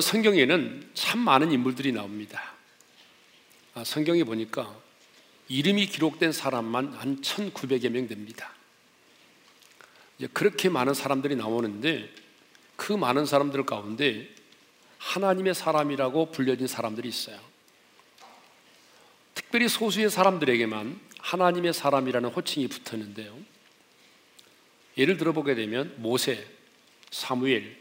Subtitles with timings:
[0.00, 2.54] 아, 여러분 성경에는 참 많은 인물들이 나옵니다.
[3.74, 4.74] 아, 성경에 보니까
[5.48, 8.50] 이름이 기록된 사람만 한 1,900여 명 됩니다.
[10.32, 12.10] 그렇게 많은 사람들이 나오는데
[12.76, 14.26] 그 많은 사람들 가운데
[14.96, 17.38] 하나님의 사람이라고 불려진 사람들이 있어요.
[19.34, 23.36] 특별히 소수의 사람들에게만 하나님의 사람이라는 호칭이 붙었는데요.
[24.96, 26.46] 예를 들어 보게 되면 모세,
[27.10, 27.76] 사무엘,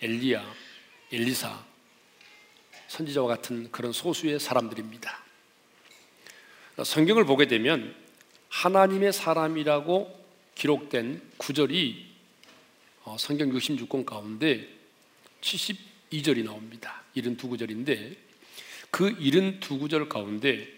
[0.00, 0.61] 엘리야,
[1.12, 1.64] 엘리사,
[2.88, 5.22] 선지자와 같은 그런 소수의 사람들입니다.
[6.84, 7.94] 성경을 보게 되면
[8.48, 10.22] 하나님의 사람이라고
[10.54, 12.12] 기록된 구절이
[13.04, 14.68] 어, 성경 66권 가운데
[15.42, 17.02] 72절이 나옵니다.
[17.16, 18.16] 72구절인데
[18.90, 20.68] 그 72구절 가운데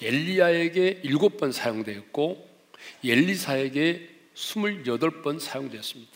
[0.00, 2.56] 엘리야에게 7번 사용되었고
[3.04, 6.12] 엘리사에게 28번 사용되었습니다.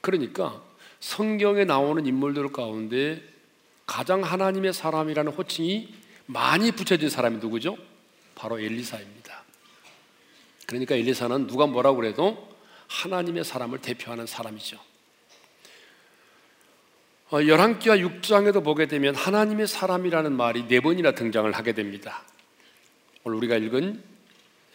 [0.00, 0.62] 그러니까
[1.02, 3.20] 성경에 나오는 인물들 가운데
[3.86, 5.92] 가장 하나님의 사람이라는 호칭이
[6.26, 7.76] 많이 붙여진 사람이 누구죠?
[8.36, 9.42] 바로 엘리사입니다.
[10.64, 12.48] 그러니까 엘리사는 누가 뭐라고 그래도
[12.86, 14.78] 하나님의 사람을 대표하는 사람이죠.
[17.32, 22.22] 어, 열왕기와 6장에도 보게 되면 하나님의 사람이라는 말이 네 번이나 등장을 하게 됩니다.
[23.24, 24.00] 오늘 우리가 읽은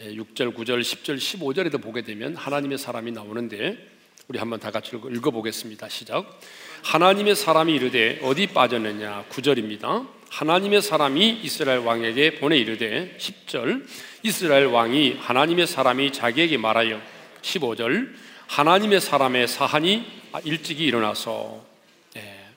[0.01, 3.96] 6절, 9절, 10절, 15절에도 보게 되면 하나님의 사람이 나오는데
[4.29, 5.87] 우리 한번 다 같이 읽어보겠습니다.
[5.87, 6.41] 시작.
[6.83, 9.23] 하나님의 사람이 이르되 어디 빠졌느냐?
[9.29, 10.05] 9절입니다.
[10.29, 13.87] 하나님의 사람이 이스라엘 왕에게 보내 이르되 10절
[14.23, 17.01] 이스라엘 왕이 하나님의 사람이 자기에게 말하여
[17.41, 18.13] 15절
[18.47, 20.05] 하나님의 사람의 사한이
[20.43, 21.65] 일찍이 일어나서
[22.13, 22.49] 네.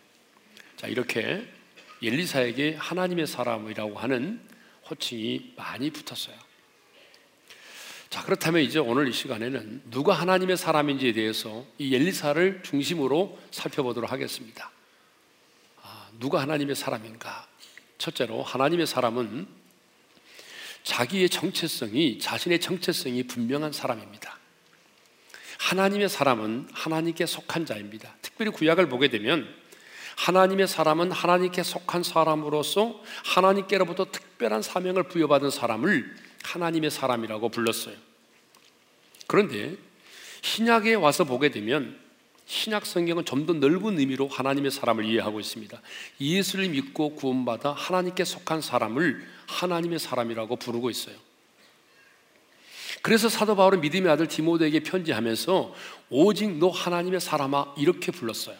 [0.76, 1.46] 자 이렇게
[2.02, 4.40] 엘리사에게 하나님의 사람이라고 하는
[4.90, 6.49] 호칭이 많이 붙었어요.
[8.10, 14.72] 자 그렇다면 이제 오늘 이 시간에는 누가 하나님의 사람인지에 대해서 이 엘리사를 중심으로 살펴보도록 하겠습니다.
[15.80, 17.46] 아, 누가 하나님의 사람인가?
[17.98, 19.46] 첫째로 하나님의 사람은
[20.82, 24.38] 자기의 정체성이 자신의 정체성이 분명한 사람입니다.
[25.60, 28.16] 하나님의 사람은 하나님께 속한 자입니다.
[28.22, 29.46] 특별히 구약을 보게 되면
[30.16, 37.96] 하나님의 사람은 하나님께 속한 사람으로서 하나님께로부터 특별한 사명을 부여받은 사람을 하나님의 사람이라고 불렀어요.
[39.26, 39.76] 그런데
[40.42, 41.98] 신약에 와서 보게 되면
[42.46, 45.80] 신약 성경은 좀 더 넓은 의미로 하나님의 사람을 이해하고 있습니다.
[46.20, 51.14] 예수를 믿고 구원받아 하나님께 속한 사람을 하나님의 사람이라고 부르고 있어요.
[53.02, 55.74] 그래서 사도 바울은 믿음의 아들 디모데에게 편지하면서
[56.10, 58.56] 오직 너 하나님의 사람아 이렇게 불렀어요.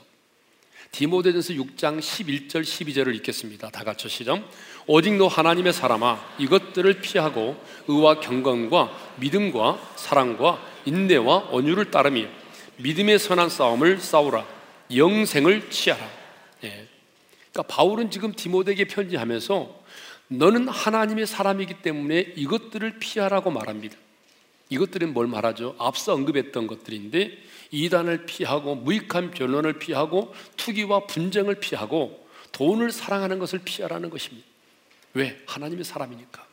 [0.93, 3.71] 디모데전서 6장 11절 12절을 읽겠습니다.
[3.71, 4.43] 다 같이 시작.
[4.87, 7.57] 오직 너 하나님의 사람아 이것들을 피하고
[7.87, 12.27] 의와 경건과 믿음과 사랑과 인내와 온유를 따르며
[12.79, 14.47] 믿음의 선한 싸움을 싸우라.
[14.95, 16.05] 영생을 취하라.
[16.65, 16.87] 예.
[17.53, 19.81] 그러니까 바울은 지금 디모데에게 편지하면서
[20.29, 23.97] 너는 하나님의 사람이기 때문에 이것들을 피하라고 말합니다.
[24.71, 25.75] 이것들은 뭘 말하죠?
[25.79, 27.37] 앞서 언급했던 것들인데
[27.71, 34.47] 이단을 피하고 무익한 변론을 피하고 투기와 분쟁을 피하고 돈을 사랑하는 것을 피하라는 것입니다.
[35.15, 35.41] 왜?
[35.47, 36.47] 하나님의 사람이니까.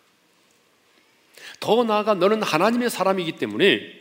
[1.59, 3.97] 더 나아가 너는 하나님의 사람이기 때문에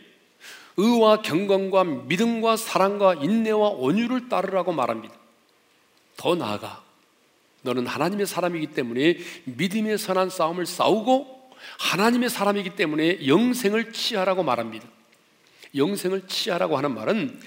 [0.77, 5.15] 의와 경건과 믿음과 사랑과 인내와 온유를 따르라고 말합니다.
[6.17, 6.83] 더 나아가
[7.63, 14.87] 너는 하나님의 사람이기 때문에 믿음의 선한 싸움을 싸우고 하나님의 사람이기 때문에 영생을 취하라고 말합니다.
[15.75, 17.39] 영생을 취하라고 하는 말은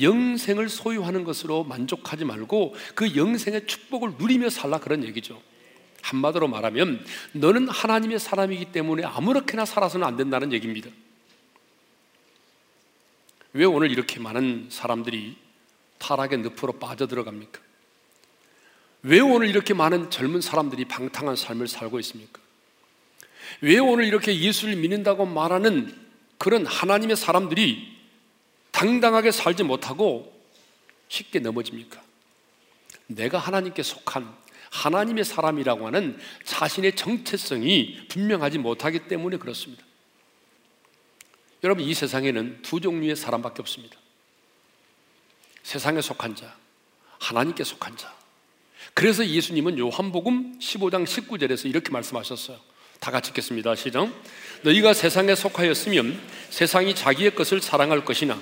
[0.00, 5.40] 영생을 소유하는 것으로 만족하지 말고 그 영생의 축복을 누리며 살라 그런 얘기죠.
[6.02, 10.90] 한마디로 말하면 너는 하나님의 사람이기 때문에 아무렇게나 살아서는 안 된다는 얘기입니다.
[13.52, 15.36] 왜 오늘 이렇게 많은 사람들이
[15.98, 17.60] 타락의 늪으로 빠져들어갑니까?
[19.02, 22.40] 왜 오늘 이렇게 많은 젊은 사람들이 방탕한 삶을 살고 있습니까?
[23.60, 26.07] 왜 오늘 이렇게 예수를 믿는다고 말하는
[26.38, 27.98] 그런 하나님의 사람들이
[28.70, 30.32] 당당하게 살지 못하고
[31.08, 32.00] 쉽게 넘어집니까?
[33.08, 34.36] 내가 하나님께 속한
[34.70, 39.82] 하나님의 사람이라고 하는 자신의 정체성이 분명하지 못하기 때문에 그렇습니다.
[41.64, 43.96] 여러분, 이 세상에는 두 종류의 사람밖에 없습니다.
[45.62, 46.56] 세상에 속한 자,
[47.18, 48.14] 하나님께 속한 자.
[48.94, 52.58] 그래서 예수님은 요한복음 15장 19절에서 이렇게 말씀하셨어요.
[53.00, 53.74] 다 같이 읽겠습니다.
[53.74, 54.08] 시작.
[54.62, 58.40] 너희가 세상에 속하였으면 세상이 자기의 것을 사랑할 것이나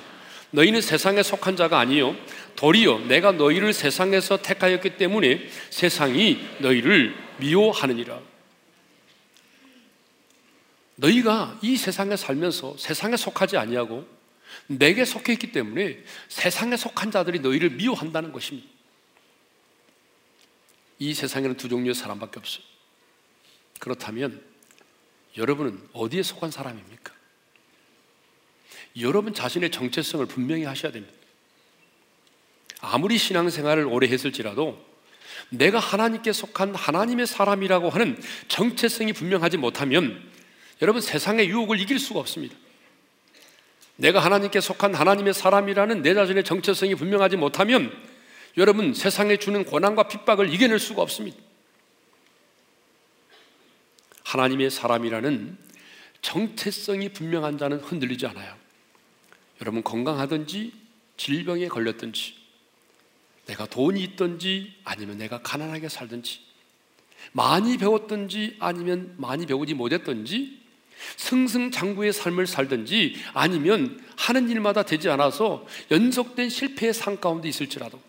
[0.50, 2.17] 너희는 세상에 속한 자가 아니요
[2.55, 8.20] 도리어 내가 너희를 세상에서 택하였기 때문에 세상이 너희를 미워하느니라.
[10.97, 14.06] 너희가 이 세상에 살면서 세상에 속하지 아니하고
[14.67, 15.99] 내게 속해 있기 때문에
[16.29, 18.67] 세상에 속한 자들이 너희를 미워한다는 것입니다.
[20.99, 22.75] 이 세상에는 두 종류의 사람밖에 없어요.
[23.78, 24.43] 그렇다면
[25.37, 27.12] 여러분은 어디에 속한 사람입니까?
[29.00, 31.14] 여러분 자신의 정체성을 분명히 하셔야 됩니다.
[32.81, 34.82] 아무리 신앙생활을 오래 했을지라도
[35.50, 40.22] 내가 하나님께 속한 하나님의 사람이라고 하는 정체성이 분명하지 못하면
[40.82, 42.56] 여러분 세상의 유혹을 이길 수가 없습니다.
[43.96, 47.93] 내가 하나님께 속한 하나님의 사람이라는 내 자신의 정체성이 분명하지 못하면
[48.56, 51.38] 여러분 세상에 주는 고난과 핍박을 이겨낼 수가 없습니다.
[54.26, 55.56] 하나님의 사람이라는
[56.20, 58.56] 정체성이 분명한 자는 흔들리지 않아요.
[59.61, 60.73] 여러분 건강하든지
[61.17, 62.34] 질병에 걸렸든지
[63.46, 66.40] 내가 돈이 있든지 아니면 내가 가난하게 살든지
[67.31, 70.61] 많이 배웠든지 아니면 많이 배우지 못했든지
[71.17, 78.02] 승승장구의 삶을 살든지 아니면 하는 일마다 되지 않아서 연속된 실패의 상 가운데 있을지라도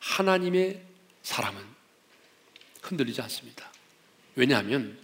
[0.00, 0.82] 하나님의
[1.22, 1.62] 사람은
[2.82, 3.69] 흔들리지 않습니다.
[4.34, 4.98] 왜냐하면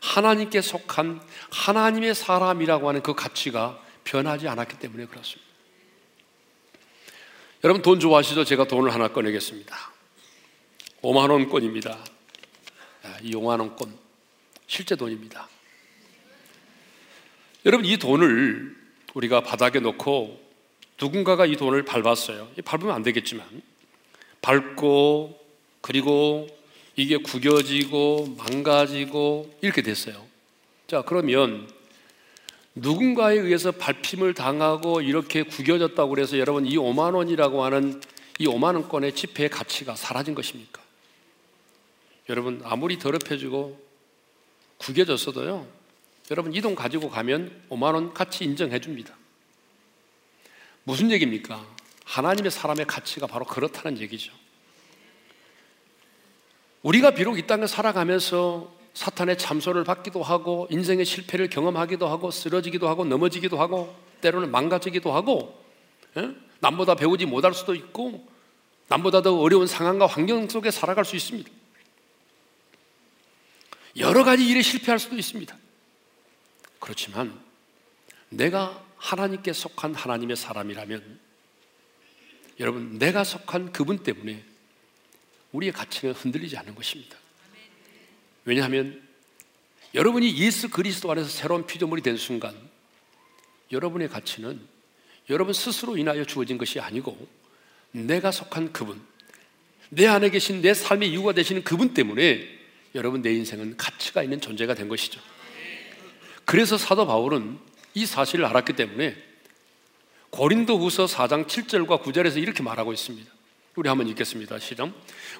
[0.00, 1.20] 하나님께 속한
[1.50, 5.48] 하나님의 사람이라고 하는 그 가치가 변하지 않았기 때문에 그렇습니다.
[7.64, 8.44] 여러분 돈 좋아하시죠?
[8.44, 9.76] 제가 돈을 하나 꺼내겠습니다.
[11.02, 11.98] 5만 원권입니다.
[13.22, 13.96] 이 5만 원권
[14.66, 15.48] 실제 돈입니다.
[17.66, 18.76] 여러분 이 돈을
[19.14, 20.48] 우리가 바닥에 놓고
[21.00, 22.48] 누군가가 이 돈을 밟았어요.
[22.64, 23.46] 밟으면 안 되겠지만
[24.40, 25.38] 밟고
[25.80, 26.46] 그리고
[26.98, 30.26] 이게 구겨지고 망가지고 이렇게 됐어요.
[30.88, 31.70] 자, 그러면
[32.74, 38.02] 누군가에 의해서 밟힘을 당하고 이렇게 구겨졌다고 그래서 여러분 이 5만 원이라고 하는
[38.40, 40.82] 이 5만 원권의 지폐의 가치가 사라진 것입니까?
[42.30, 43.80] 여러분 아무리 더럽혀지고
[44.78, 45.68] 구겨졌어도요.
[46.32, 49.16] 여러분 이 돈 가지고 가면 5만 원 가치 인정해 줍니다.
[50.82, 51.64] 무슨 얘기입니까?
[52.04, 54.32] 하나님의 사람의 가치가 바로 그렇다는 얘기죠.
[56.82, 63.04] 우리가 비록 이 땅을 살아가면서 사탄의 참소를 받기도 하고 인생의 실패를 경험하기도 하고 쓰러지기도 하고
[63.04, 65.62] 넘어지기도 하고 때로는 망가지기도 하고
[66.16, 66.34] 예?
[66.60, 68.26] 남보다 배우지 못할 수도 있고
[68.88, 71.48] 남보다 더 어려운 상황과 환경 속에 살아갈 수 있습니다.
[73.98, 75.56] 여러 가지 일에 실패할 수도 있습니다.
[76.80, 77.38] 그렇지만
[78.28, 81.20] 내가 하나님께 속한 하나님의 사람이라면
[82.60, 84.44] 여러분 내가 속한 그분 때문에
[85.52, 87.16] 우리의 가치는 흔들리지 않는 것입니다.
[88.44, 89.02] 왜냐하면
[89.94, 92.54] 여러분이 예수 그리스도 안에서 새로운 피조물이 된 순간
[93.72, 94.60] 여러분의 가치는
[95.30, 97.28] 여러분 스스로 인하여 주어진 것이 아니고
[97.92, 99.00] 내가 속한 그분,
[99.90, 102.58] 내 안에 계신 내 삶의 이유가 되시는 그분 때문에
[102.94, 105.20] 여러분 내 인생은 가치가 있는 존재가 된 것이죠.
[106.44, 107.58] 그래서 사도 바울은
[107.94, 109.16] 이 사실을 알았기 때문에
[110.30, 113.30] 고린도 후서 4장 7절과 9절에서 이렇게 말하고 있습니다.
[113.78, 114.58] 우리 한번 읽겠습니다.
[114.58, 114.90] 시작.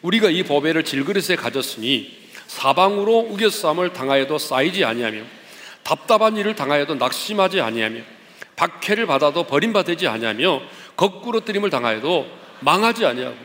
[0.00, 5.24] 우리가 이 보배를 질그릇에 가졌으니 사방으로 우겨쌈을 당하여도 쌓이지 아니하며
[5.82, 8.00] 답답한 일을 당하여도 낙심하지 아니하며
[8.54, 10.62] 박해를 받아도 버림받지 아니하며
[10.94, 12.28] 거꾸로 뜨림을 당하여도
[12.60, 13.36] 망하지 아니하고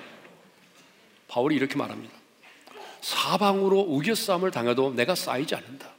[1.28, 2.14] 바울이 이렇게 말합니다.
[3.02, 5.90] 사방으로 우겨쌈을 당해도 내가 쌓이지 않는다.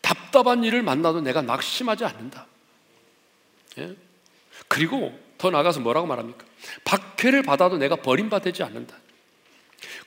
[0.00, 2.46] 답답한 일을 만나도 내가 낙심하지 않는다.
[3.78, 3.94] 예?
[4.66, 6.44] 그리고 더 나가서 뭐라고 말합니까?
[6.84, 8.96] 박해를 받아도 내가 버림받지 않는다.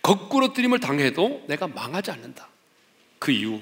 [0.02, 2.50] 거꾸로 뜨림을 당해도 내가 망하지 않는다.
[3.20, 3.62] 그 이유,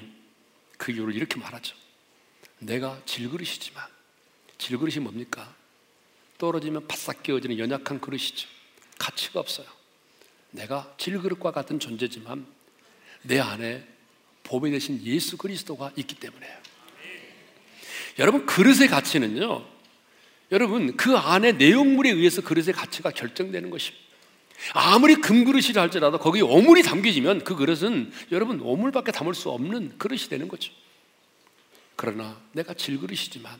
[0.76, 1.76] 그 이유를 이렇게 말하죠.
[2.60, 3.84] 내가 질그릇이지만,
[4.58, 5.54] 질그릇이 뭡니까?
[6.38, 8.48] 떨어지면 바싹 깨어지는 연약한 그릇이죠.
[8.98, 9.66] 가치가 없어요.
[10.50, 12.46] 내가 질그릇과 같은 존재지만
[13.22, 13.86] 내 안에
[14.44, 16.56] 보배 대신 예수 그리스도가 있기 때문에요.
[18.18, 19.66] 여러분, 그릇의 가치는요,
[20.50, 24.08] 여러분, 그 안에 내용물에 의해서 그릇의 가치가 결정되는 것입니다.
[24.72, 30.48] 아무리 금그릇이라 할지라도 거기 오물이 담겨지면 그 그릇은 여러분 오물밖에 담을 수 없는 그릇이 되는
[30.48, 30.72] 거죠.
[31.96, 33.58] 그러나 내가 질그릇이지만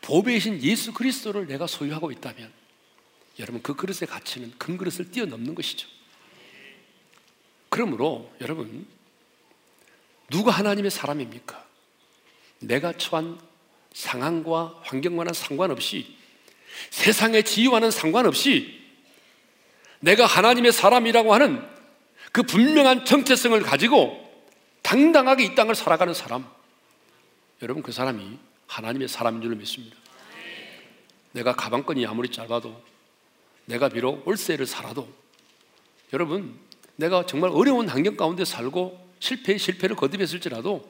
[0.00, 2.50] 보배이신 예수 그리스도를 내가 소유하고 있다면
[3.38, 5.88] 여러분 그 그릇의 가치는 금그릇을 뛰어넘는 것이죠.
[7.68, 8.86] 그러므로 여러분
[10.30, 11.62] 누가 하나님의 사람입니까?
[12.60, 13.38] 내가 처한
[13.94, 16.16] 상황과 환경과는 상관없이
[16.90, 18.80] 세상의 지위와는 상관없이
[20.00, 21.62] 내가 하나님의 사람이라고 하는
[22.32, 24.18] 그 분명한 정체성을 가지고
[24.82, 26.46] 당당하게 이 땅을 살아가는 사람.
[27.62, 29.96] 여러분 그 사람이 하나님의 사람인 줄 믿습니다.
[31.32, 32.82] 내가 가방끈이 아무리 짧아도
[33.66, 35.08] 내가 비록 월세를 살아도
[36.12, 36.58] 여러분
[36.96, 40.84] 내가 정말 어려운 환경 가운데 살고 실패 실패를 거듭했을지라도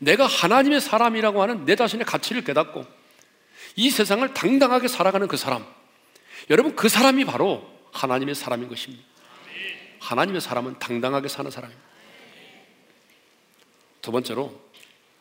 [0.00, 2.86] 내가 하나님의 사람이라고 하는 내 자신의 가치를 깨닫고
[3.76, 5.64] 이 세상을 당당하게 살아가는 그 사람.
[6.48, 9.04] 여러분, 그 사람이 바로 하나님의 사람인 것입니다.
[10.00, 11.88] 하나님의 사람은 당당하게 사는 사람입니다.
[14.00, 14.58] 두 번째로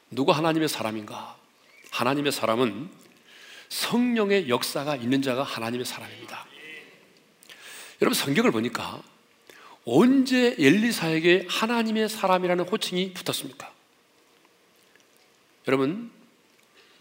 [0.10, 1.38] 누가 하나님의 사람인가?
[1.92, 2.90] 하나님의 사람은
[3.68, 6.46] 성령의 역사가 있는 자가 하나님의 사람입니다.
[8.02, 9.02] 여러분 성경을 보니까
[9.86, 13.79] 언제 엘리사에게 하나님의 사람이라는 호칭이 붙었습니까?
[15.68, 16.12] 여러분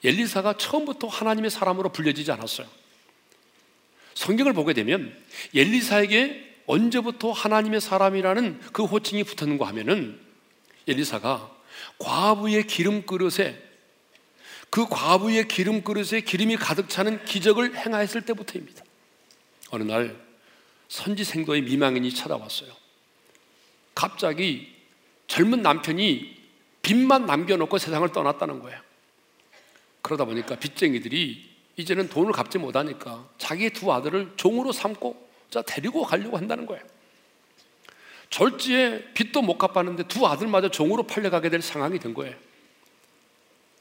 [0.05, 2.67] 엘리사가 처음부터 하나님의 사람으로 불려지지 않았어요.
[4.15, 5.17] 성경을 보게 되면
[5.55, 10.21] 엘리사에게 언제부터 하나님의 사람이라는 그 호칭이 붙었는가 하면은
[10.87, 11.57] 엘리사가
[11.99, 13.63] 과부의 기름 그릇에
[14.71, 18.85] 그 과부의 기름 그릇에 기름이 가득 차는 기적을 행하였을 때부터입니다.
[19.71, 20.17] 어느 날
[20.89, 22.71] 선지 생도의 미망인이 찾아왔어요.
[23.95, 24.75] 갑자기
[25.27, 26.38] 젊은 남편이
[26.83, 28.81] 빚만 남겨놓고 세상을 떠났다는 거예요.
[30.03, 36.37] 그러다 보니까 빚쟁이들이 이제는 돈을 갚지 못하니까 자기의 두 아들을 종으로 삼고 자 데리고 가려고
[36.37, 36.83] 한다는 거예요.
[38.31, 42.37] 졸지에 빚도 못 갚았는데 두 아들마저 종으로 팔려가게 될 상황이 된 거예요.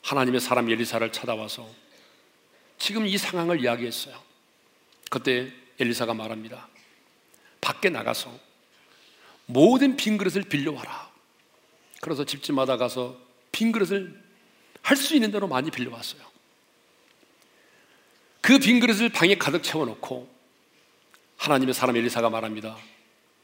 [0.03, 1.67] 하나님의 사람 엘리사를 찾아와서
[2.77, 4.17] 지금 이 상황을 이야기했어요.
[5.09, 6.67] 그때 엘리사가 말합니다.
[7.59, 8.31] 밖에 나가서
[9.47, 11.06] 모든 빈 그릇을 빌려와라.
[12.01, 13.19] 그래서 집집마다 가서
[13.51, 14.23] 빈 그릇을
[14.81, 16.21] 할 수 있는 대로 많이 빌려왔어요.
[18.41, 20.33] 그 빈 그릇을 방에 가득 채워놓고
[21.37, 22.77] 하나님의 사람 엘리사가 말합니다.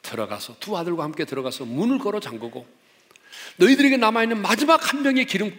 [0.02, 2.66] 들어가서 두 아들과 함께 들어가서 문을 걸어 잠그고
[3.58, 5.54] 너희들에게 남아있는 마지막 한 병의 기름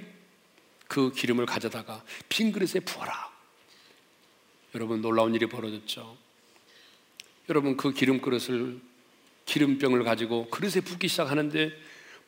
[0.88, 3.32] 그 기름을 가져다가 빈 그릇에 부어라.
[4.74, 6.16] 여러분 놀라운 일이 벌어졌죠.
[7.48, 8.80] 여러분 그 기름 그릇을
[9.46, 11.72] 기름병을 가지고 그릇에 붓기 시작하는데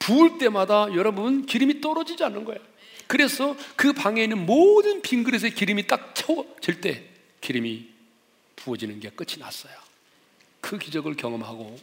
[0.06, 2.60] 부을 때마다 여러분 기름이 떨어지지 않는 거예요.
[3.08, 7.04] 그래서 그 방에 있는 모든 빈 그릇에 기름이 딱 채워질 때
[7.40, 7.88] 기름이
[8.54, 9.74] 부어지는 게 끝이 났어요.
[10.60, 11.76] 그 기적을 경험하고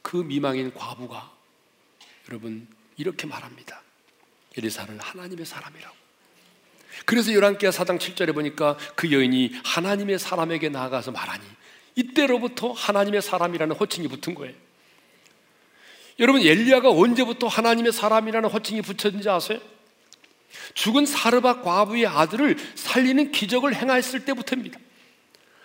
[0.00, 1.30] 그 미망인 과부가
[2.30, 2.66] 여러분
[2.96, 3.82] 이렇게 말합니다.
[4.56, 5.94] 엘리사를 하나님의 사람이라고.
[7.04, 11.44] 그래서 열왕기하 4장 7절에 보니까 그 여인이 하나님의 사람에게 나아가서 말하니
[11.96, 14.54] 이때로부터 하나님의 사람이라는 호칭이 붙은 거예요.
[16.18, 19.58] 여러분 엘리야가 언제부터 하나님의 사람이라는 호칭이 붙였는지 아세요?
[20.74, 24.78] 죽은 사르밧 과부의 아들을 살리는 기적을 행하였을 때부터입니다.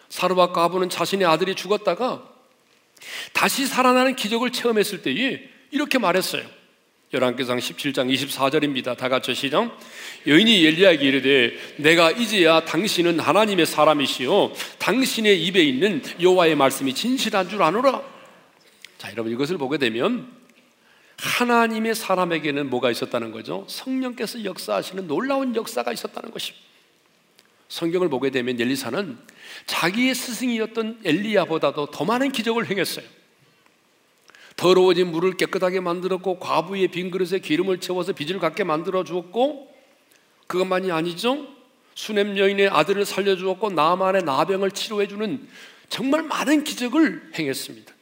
[0.10, 2.27] 사르밧 과부는 자신의 아들이 죽었다가
[3.34, 5.41] 다시 살아나는 기적을 체험했을 때에
[5.72, 6.43] 이렇게 말했어요.
[7.13, 8.96] 열왕기상 17장 24절입니다.
[8.96, 9.77] 다 같이 시작.
[10.27, 17.63] 여인이 엘리야에게 이르되 내가 이제야 당신은 하나님의 사람이시요 당신의 입에 있는 여호와의 말씀이 진실한 줄
[17.63, 18.01] 아노라.
[18.98, 20.40] 자, 여러분 이것을 보게 되면
[21.22, 23.66] 하나님의 사람에게는 뭐가 있었다는 거죠?
[23.70, 26.66] 성령께서 역사하시는 놀라운 역사가 있었다는 것입니다.
[27.70, 29.18] 성경을 보게 되면 엘리사는
[29.68, 33.06] 자기의 스승이었던 엘리야보다도 더 많은 기적을 행했어요.
[34.58, 39.74] 더러워진 물을 깨끗하게 만들었고 과부의 빈 그릇에 기름을 채워서 빚을 갖게 만들어 주었고
[40.48, 41.48] 그것만이 아니죠.
[41.96, 45.48] 수냄 여인의 아들을 살려 주었고 나만의 나병을 치료해 주는
[45.88, 47.94] 정말 많은 기적을 행했습니다.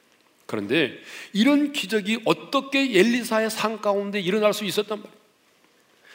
[0.50, 1.00] 그런데
[1.32, 5.20] 이런 기적이 어떻게 엘리사의 상 가운데 일어날 수 있었단 말이에요.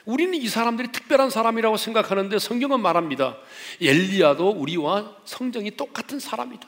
[0.07, 3.39] 우리는 이 사람들이 특별한 사람이라고 생각하는데 성경은 말합니다.
[3.81, 6.67] 엘리야도 우리와 성정이 똑같은 사람이다.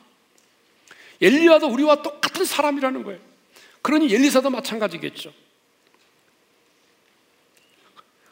[1.21, 3.19] 엘리야도 우리와 똑같은 사람이라는 거예요.
[3.83, 5.33] 그러니 엘리사도 마찬가지겠죠.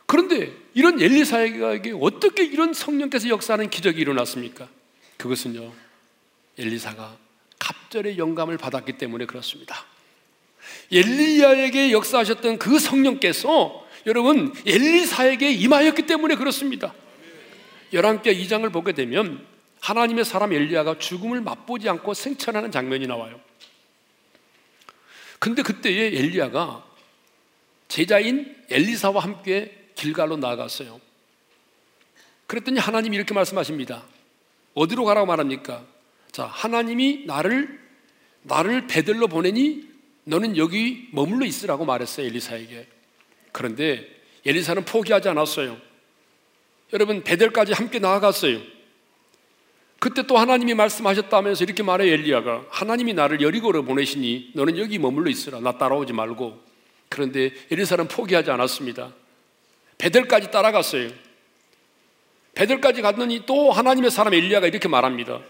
[0.06, 4.68] 그런데 이런 엘리사에게 어떻게 이런 성령께서 역사하는 기적이 일어났습니까?
[5.16, 5.72] 그것은요,
[6.56, 7.23] 엘리사가
[7.64, 9.86] 갑절의 영감을 받았기 때문에 그렇습니다.
[10.92, 16.94] 엘리야에게 역사하셨던 그 성령께서 여러분 엘리사에게 임하였기 때문에 그렇습니다.
[17.92, 19.46] 열왕기 2장을 보게 되면
[19.80, 23.40] 하나님의 사람 엘리야가 죽음을 맛보지 않고 생천하는 장면이 나와요.
[25.38, 26.84] 근데 그때에 엘리야가
[27.88, 31.00] 제자인 엘리사와 함께 길갈로 나아갔어요.
[32.46, 34.04] 그랬더니 하나님이 이렇게 말씀하십니다.
[34.74, 35.93] 어디로 가라고 말합니까?
[36.34, 37.78] 자, 하나님이 나를
[38.42, 39.88] 나를 베들로 보내니
[40.24, 42.88] 너는 여기 머물러 있으라고 말했어요, 엘리사에게.
[43.52, 44.04] 그런데
[44.44, 45.76] 엘리사는 포기하지 않았어요.
[46.92, 48.60] 여러분, 베델까지 함께 나아갔어요.
[50.00, 55.60] 그때 또 하나님이 말씀하셨다면서 이렇게 말해 엘리야가 하나님이 나를 여리고로 보내시니 너는 여기 머물러 있으라
[55.60, 56.60] 나 따라오지 말고
[57.08, 59.14] 그런데 엘리사는 포기하지 않았습니다
[59.96, 61.08] 베델까지 따라갔어요
[62.54, 65.40] 베델까지 갔더니 또 하나님의 사람 엘리야가 이렇게 말합니다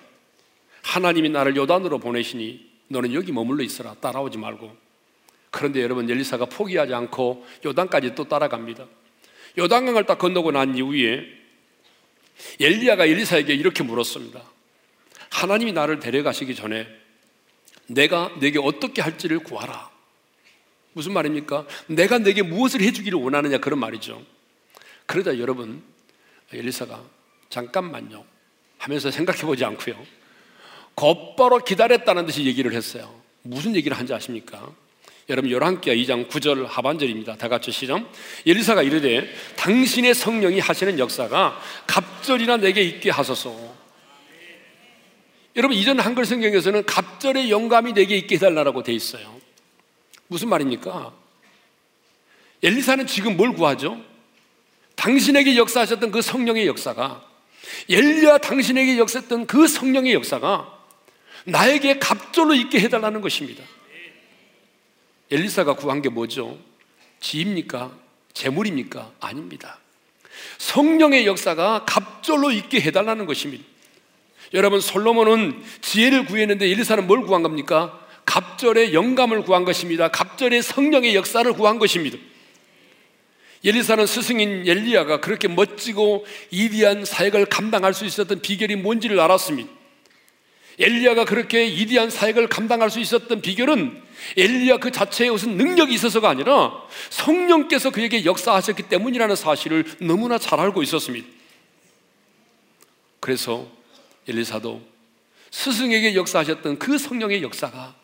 [0.84, 4.76] 하나님이 나를 요단으로 보내시니 너는 여기 머물러 있으라 따라오지 말고
[5.50, 8.86] 그런데 여러분 엘리사가 포기하지 않고 요단까지 또 따라갑니다
[9.56, 11.24] 요단강을 딱 건너고 난 이후에
[12.60, 14.42] 엘리야가 엘리사에게 이렇게 물었습니다.
[15.30, 16.86] 하나님이 나를 데려가시기 전에
[17.86, 19.90] 내가 내게 어떻게 할지를 구하라.
[20.92, 21.66] 무슨 말입니까?
[21.86, 24.20] 내가 내게 무엇을 해주기를 원하느냐 그런 말이죠.
[25.06, 25.82] 그러자 여러분
[26.52, 27.02] 엘리사가
[27.48, 28.24] 잠깐만요
[28.78, 30.23] 하면서 생각해 보지 않고요.
[30.94, 33.12] 곧바로 기다렸다는 듯이 얘기를 했어요.
[33.42, 34.68] 무슨 얘기를 한지 아십니까?
[35.28, 37.36] 여러분 열왕기하 2장 9절 하반절입니다.
[37.36, 38.10] 다 같이 시작.
[38.46, 43.74] 엘리사가 이르되 당신의 성령이 하시는 역사가 갑절이나 내게 있게 하소서.
[45.56, 49.34] 여러분 이전 한글 성경에서는 갑절의 영감이 내게 있게 해달라고 돼 있어요.
[50.26, 51.12] 무슨 말입니까?
[52.62, 54.00] 엘리사는 지금 뭘 구하죠?
[54.96, 57.24] 당신에게 역사하셨던 그 성령의 역사가
[57.88, 60.73] 엘리야 당신에게 역사했던 그 성령의 역사가
[61.44, 63.62] 나에게 갑절로 있게 해달라는 것입니다.
[65.30, 66.58] 엘리사가 구한 게 뭐죠?
[67.20, 67.96] 지입니까?
[68.32, 69.12] 재물입니까?
[69.20, 69.78] 아닙니다.
[70.58, 73.64] 성령의 역사가 갑절로 있게 해달라는 것입니다.
[74.52, 78.00] 여러분 솔로몬은 지혜를 구했는데 엘리사는 뭘 구한 겁니까?
[78.26, 80.08] 갑절의 영감을 구한 것입니다.
[80.08, 82.18] 갑절의 성령의 역사를 구한 것입니다.
[83.64, 89.70] 엘리사는 스승인 엘리야가 그렇게 멋지고 이디한 사역을 감당할 수 있었던 비결이 뭔지를 알았습니다.
[90.78, 94.02] 엘리야가 그렇게 이디한 사역을 감당할 수 있었던 비결은
[94.36, 100.82] 엘리야 그 자체에 무슨 능력이 있어서가 아니라 성령께서 그에게 역사하셨기 때문이라는 사실을 너무나 잘 알고
[100.82, 101.26] 있었습니다.
[103.20, 103.66] 그래서
[104.28, 104.82] 엘리사도
[105.50, 107.94] 스승에게 역사하셨던 그 성령의 역사가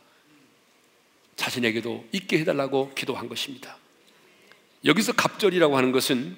[1.36, 3.76] 자신에게도 있게 해달라고 기도한 것입니다.
[4.84, 6.36] 여기서 갑절이라고 하는 것은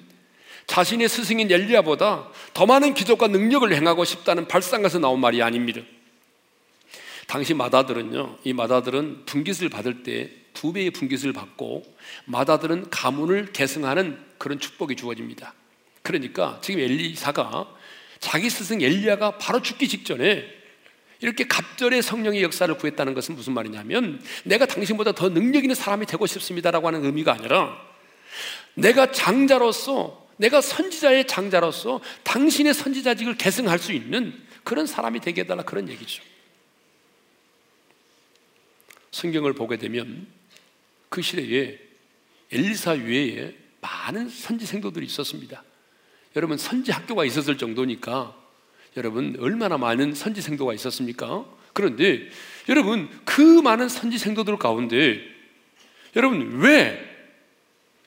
[0.65, 5.81] 자신의 스승인 엘리야보다 더 많은 기적과 능력을 행하고 싶다는 발상에서 나온 말이 아닙니다.
[7.33, 11.83] 당시 마다들은요, 이 마다들은 분깃을 받을 때 두 배의 분깃을 받고
[12.25, 15.55] 마다들은 가문을 계승하는 그런 축복이 주어집니다.
[16.03, 17.73] 그러니까 지금 엘리사가
[18.19, 20.45] 자기 스승 엘리야가 바로 죽기 직전에
[21.21, 26.25] 이렇게 갑절의 성령의 역사를 구했다는 것은 무슨 말이냐면 내가 당신보다 더 능력 있는 사람이 되고
[26.27, 27.75] 싶습니다라고 하는 의미가 아니라
[28.75, 35.89] 내가 장자로서 내가 선지자의 장자로서 당신의 선지자직을 계승할 수 있는 그런 사람이 되게 해달라 그런
[35.89, 36.21] 얘기죠.
[39.13, 40.27] 성경을 보게 되면
[41.07, 41.79] 그 시대에
[42.51, 45.63] 엘리사 외에 많은 선지 생도들이 있었습니다.
[46.35, 48.35] 여러분 선지 학교가 있었을 정도니까
[48.97, 51.45] 여러분 얼마나 많은 선지 생도가 있었습니까?
[51.73, 52.27] 그런데
[52.69, 55.21] 여러분 그 많은 선지 생도들 가운데
[56.15, 56.59] 여러분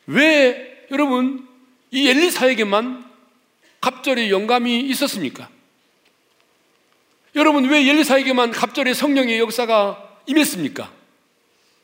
[0.08, 1.46] 왜왜 여러분
[1.92, 3.06] 이 엘리사에게만
[3.80, 5.48] 갑절의 영감이 있었습니까?
[7.36, 10.92] 여러분 왜 엘리사에게만 갑절의 성령의 역사가 임했습니까?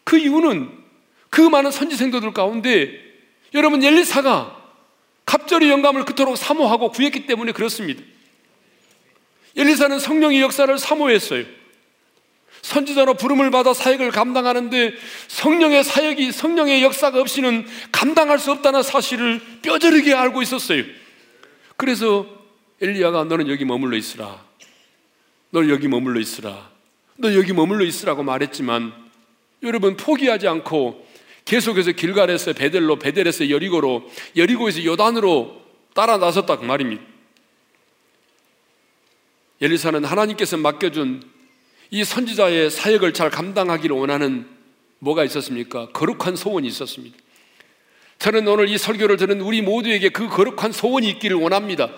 [0.05, 0.70] 그 이유는
[1.31, 3.00] 그 많은 선지 생도들 가운데
[3.55, 4.61] 여러분 엘리사가
[5.24, 8.02] 갑절의 영감을 그토록 사모하고 구했기 때문에 그렇습니다.
[9.57, 11.44] 엘리사는 성령의 역사를 사모했어요.
[12.62, 14.94] 선지자로 부름을 받아 사역을 감당하는데
[15.28, 20.85] 성령의 사역이 성령의 역사가 없이는 감당할 수 없다는 사실을 뼈저리게 알고 있었어요.
[21.76, 22.26] 그래서
[22.81, 24.44] 엘리야가 너는 여기 머물러 있으라.
[25.50, 26.71] 너 여기 머물러 있으라.
[27.22, 28.92] 너 여기 머물러 있으라고 말했지만
[29.62, 31.06] 여러분 포기하지 않고
[31.44, 35.62] 계속해서 길갈에서 베델로 베델에서 여리고로 여리고에서 요단으로
[35.94, 37.00] 따라 나섰다 그 말입니다.
[39.61, 41.22] 엘리사는 하나님께서 맡겨준
[41.92, 44.48] 이 선지자의 사역을 잘 감당하기를 원하는
[44.98, 45.90] 뭐가 있었습니까?
[45.90, 47.16] 거룩한 소원이 있었습니다.
[48.18, 51.92] 저는 오늘 이 설교를 들은 우리 모두에게 그 거룩한 소원이 있기를 원합니다.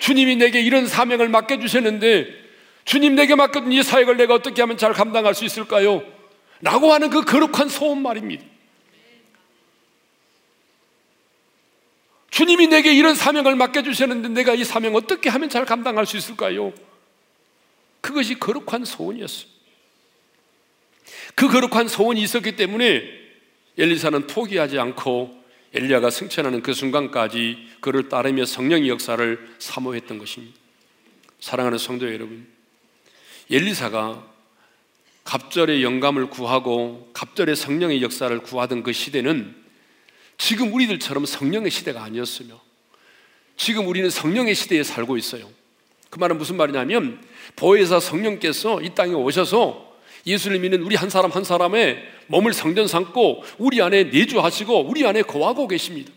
[0.00, 2.49] 주님이 내게 이런 사명을 맡겨주셨는데
[2.84, 6.02] 주님 내게 맡겨준 이 사역을 내가 어떻게 하면 잘 감당할 수 있을까요?
[6.60, 8.44] 라고 하는 그 거룩한 소원 말입니다.
[12.30, 16.72] 주님이 내게 이런 사명을 맡겨주셨는데 내가 이 사명 어떻게 하면 잘 감당할 수 있을까요?
[18.00, 19.50] 그것이 거룩한 소원이었어요.
[21.34, 23.02] 그 거룩한 소원이 있었기 때문에
[23.78, 25.38] 엘리사는 포기하지 않고
[25.74, 30.56] 엘리야가 승천하는 그 순간까지 그를 따르며 성령의 역사를 사모했던 것입니다.
[31.40, 32.46] 사랑하는 성도 여러분,
[33.50, 34.24] 엘리사가
[35.24, 39.54] 갑절의 영감을 구하고 갑절의 성령의 역사를 구하던 그 시대는
[40.38, 42.60] 지금 우리들처럼 성령의 시대가 아니었으며
[43.56, 45.50] 지금 우리는 성령의 시대에 살고 있어요.
[46.08, 47.22] 그 말은 무슨 말이냐면
[47.56, 49.90] 보혜사 성령께서 이 땅에 오셔서
[50.26, 55.22] 예수를 믿는 우리 한 사람 한 사람의 몸을 성전 삼고 우리 안에 내주하시고 우리 안에
[55.22, 56.12] 거하고 계십니다.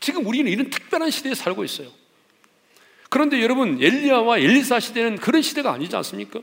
[0.00, 1.88] 지금 우리는 이런 특별한 시대에 살고 있어요.
[3.08, 6.40] 그런데 여러분 엘리야와 엘리사 시대는 그런 시대가 아니지 않습니까?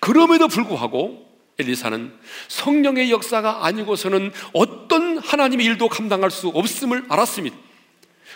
[0.00, 1.24] 그럼에도 불구하고
[1.58, 2.12] 엘리사는
[2.48, 7.56] 성령의 역사가 아니고서는 어떤 하나님의 일도 감당할 수 없음을 알았습니다.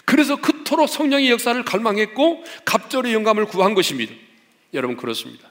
[0.05, 4.15] 그래서 그토록 성령의 역사를 갈망했고 갑절의 영감을 구한 것입니다.
[4.75, 5.51] 여러분 그렇습니다.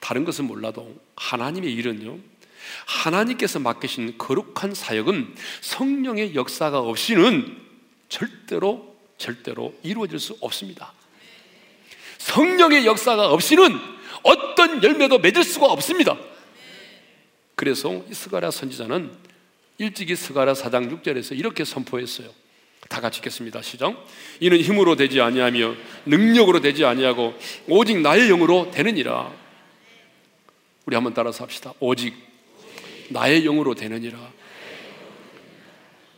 [0.00, 2.18] 다른 것은 몰라도 하나님의 일은요.
[2.86, 7.56] 하나님께서 맡기신 거룩한 사역은 성령의 역사가 없이는
[8.08, 10.92] 절대로 절대로 이루어질 수 없습니다.
[12.18, 13.78] 성령의 역사가 없이는
[14.22, 16.18] 어떤 열매도 맺을 수가 없습니다.
[17.54, 19.10] 그래서 스가랴 선지자는
[19.78, 22.28] 일찍이 스가랴 4장 6절에서 이렇게 선포했어요.
[22.88, 23.62] 다 같이 읽겠습니다.
[23.62, 23.94] 시작.
[24.40, 25.74] 이는 힘으로 되지 아니하며
[26.06, 27.34] 능력으로 되지 아니하고
[27.68, 29.32] 오직 나의 영으로 되느니라.
[30.86, 31.72] 우리 한번 따라서 합시다.
[31.78, 32.14] 오직
[33.10, 34.18] 나의 영으로 되느니라.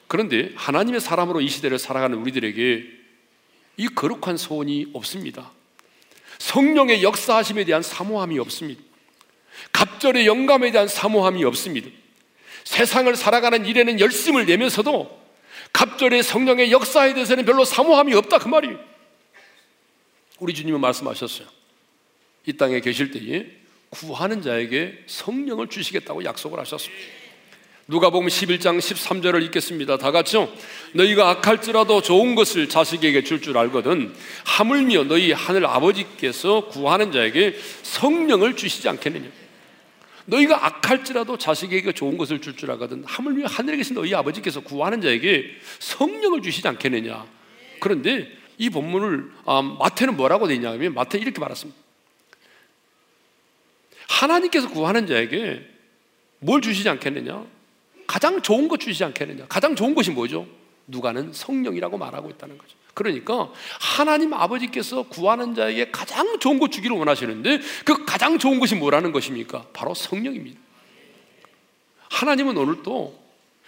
[0.06, 2.84] 그런데 하나님의 사람으로 이 시대를 살아가는 우리들에게
[3.78, 5.50] 이 거룩한 소원이 없습니다.
[6.42, 8.82] 성령의 역사하심에 대한 사모함이 없습니다.
[9.72, 11.88] 갑절의 영감에 대한 사모함이 없습니다.
[12.64, 15.22] 세상을 살아가는 일에는 열심을 내면서도
[15.72, 18.78] 갑절의 성령의 역사에 대해서는 별로 사모함이 없다 그 말이에요.
[20.40, 21.46] 우리 주님은 말씀하셨어요.
[22.46, 23.46] 이 땅에 계실 때에
[23.90, 27.21] 구하는 자에게 성령을 주시겠다고 약속을 하셨습니다.
[27.88, 29.98] 누가 보면 11장 13절을 읽겠습니다.
[29.98, 30.48] 다 같이요.
[30.94, 34.14] 너희가 악할지라도 좋은 것을 자식에게 줄줄 줄 알거든
[34.44, 39.28] 하물며 너희 하늘 아버지께서 구하는 자에게 성령을 주시지 않겠느냐.
[40.26, 45.44] 너희가 악할지라도 자식에게 좋은 것을 줄줄 줄 알거든 하물며 하늘에 계신 너희 아버지께서 구하는 자에게
[45.80, 47.26] 성령을 주시지 않겠느냐.
[47.80, 51.80] 그런데 이 본문을 아, 마태는 뭐라고 되어 있냐면 마태 이렇게 말했습니다.
[54.08, 55.68] 하나님께서 구하는 자에게
[56.38, 57.44] 뭘 주시지 않겠느냐?
[58.12, 59.46] 가장 좋은 것 주시지 않겠느냐?
[59.48, 60.46] 가장 좋은 것이 뭐죠?
[60.86, 62.76] 누가는 성령이라고 말하고 있다는 거죠.
[62.92, 63.48] 그러니까
[63.80, 69.64] 하나님 아버지께서 구하는 자에게 가장 좋은 것 주기를 원하시는데 그 가장 좋은 것이 뭐라는 것입니까?
[69.72, 70.60] 바로 성령입니다.
[72.10, 73.18] 하나님은 오늘도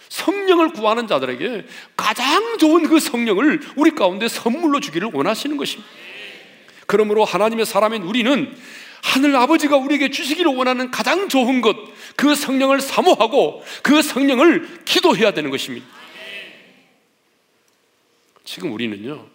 [0.09, 1.65] 성령을 구하는 자들에게
[1.97, 5.89] 가장 좋은 그 성령을 우리 가운데 선물로 주기를 원하시는 것입니다.
[6.85, 8.55] 그러므로 하나님의 사람인 우리는
[9.05, 11.77] 하늘 아버지가 우리에게 주시기를 원하는 가장 좋은 것,
[12.15, 15.85] 그 성령을 사모하고 그 성령을 기도해야 되는 것입니다.
[18.43, 19.27] 지금 우리는요,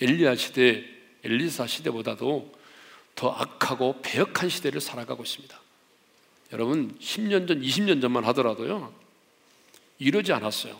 [0.00, 0.84] 엘리야 시대,
[1.24, 2.52] 엘리사 시대보다도
[3.14, 5.58] 더 악하고 배역한 시대를 살아가고 있습니다.
[6.52, 8.92] 여러분, 10년 전, 20년 전만 하더라도요,
[9.98, 10.78] 이러지 않았어요.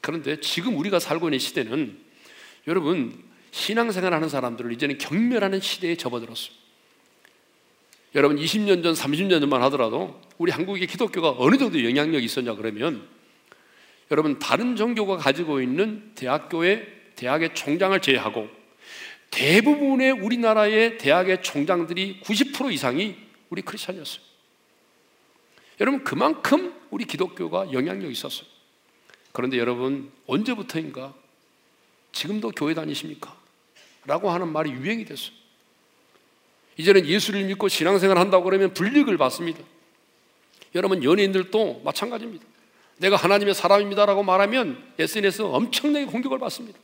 [0.00, 1.98] 그런데 지금 우리가 살고 있는 시대는
[2.68, 6.67] 여러분, 신앙생활 하는 사람들을 이제는 경멸하는 시대에 접어들었어요.
[8.18, 13.06] 여러분 20년 전, 30년 전만 하더라도 우리 한국의 기독교가 어느 정도 영향력이 있었냐 그러면
[14.10, 18.48] 여러분 다른 종교가 가지고 있는 대학교의 대학의 총장을 제외하고
[19.30, 23.16] 대부분의 우리나라의 대학의 총장들이 90% 이상이
[23.50, 24.20] 우리 크리스천이었어요.
[25.80, 28.48] 여러분 그만큼 우리 기독교가 영향력이 있었어요.
[29.30, 31.14] 그런데 여러분 언제부터인가
[32.10, 33.36] 지금도 교회 다니십니까?
[34.06, 35.37] 라고 하는 말이 유행이 됐어요.
[36.78, 39.60] 이제는 예수를 믿고 신앙생활 한다고 그러면 불리익을 받습니다.
[40.74, 42.44] 여러분 연예인들도 마찬가지입니다.
[42.98, 46.78] 내가 하나님의 사람입니다라고 말하면 SNS 엄청나게 공격을 받습니다.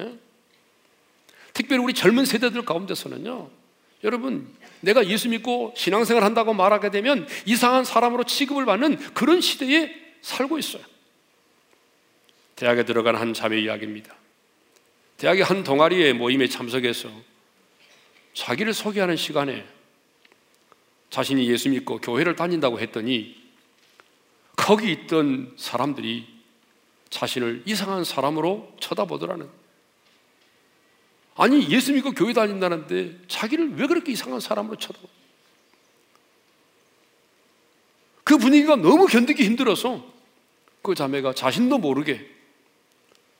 [0.00, 0.14] 예?
[1.52, 3.50] 특별히 우리 젊은 세대들 가운데서는요.
[4.04, 4.48] 여러분
[4.80, 10.82] 내가 예수 믿고 신앙생활 한다고 말하게 되면 이상한 사람으로 취급을 받는 그런 시대에 살고 있어요.
[12.56, 14.14] 대학에 들어간 한 자매 이야기입니다.
[15.16, 17.10] 대학의 한 동아리의 모임에 참석해서
[18.38, 19.66] 자기를 소개하는 시간에
[21.10, 23.36] 자신이 예수 믿고 교회를 다닌다고 했더니
[24.54, 26.24] 거기 있던 사람들이
[27.10, 29.48] 자신을 이상한 사람으로 쳐다보더라는
[31.34, 35.08] 아니 예수 믿고 교회 다닌다는데 자기를 왜 그렇게 이상한 사람으로 쳐다보?
[38.22, 40.06] 그 분위기가 너무 견디기 힘들어서
[40.82, 42.30] 그 자매가 자신도 모르게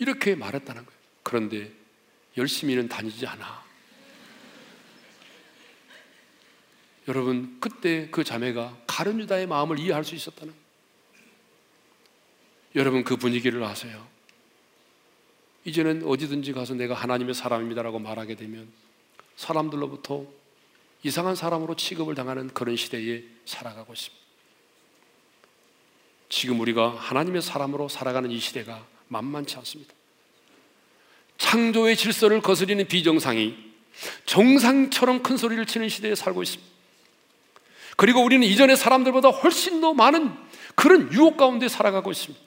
[0.00, 1.00] 이렇게 말했다는 거예요.
[1.22, 1.70] 그런데
[2.36, 3.67] 열심히는 다니지 않아.
[7.08, 10.52] 여러분 그때 그 자매가 가룟 유다의 마음을 이해할 수 있었다는
[12.76, 14.06] 여러분 그 분위기를 아세요?
[15.64, 18.68] 이제는 어디든지 가서 내가 하나님의 사람입니다라고 말하게 되면
[19.36, 20.26] 사람들로부터
[21.02, 24.18] 이상한 사람으로 취급을 당하는 그런 시대에 살아가고 있습니다.
[26.28, 29.94] 지금 우리가 하나님의 사람으로 살아가는 이 시대가 만만치 않습니다.
[31.38, 33.56] 창조의 질서를 거스리는 비정상이
[34.26, 36.77] 정상처럼 큰 소리를 치는 시대에 살고 있습니다.
[37.98, 40.32] 그리고 우리는 이전의 사람들보다 훨씬 더 많은
[40.76, 42.40] 그런 유혹 가운데 살아가고 있습니다.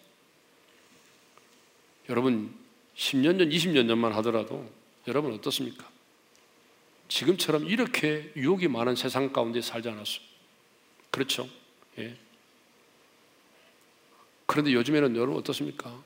[2.07, 2.55] 여러분,
[2.95, 4.65] 10년 전, 20년 전만 하더라도
[5.09, 5.85] 여러분 어떻습니까?
[7.09, 10.21] 지금처럼 이렇게 유혹이 많은 세상 가운데 살지 않았어요.
[11.09, 11.49] 그렇죠?
[11.97, 12.15] 예.
[14.45, 16.01] 그런데 요즘에는 여러분 어떻습니까?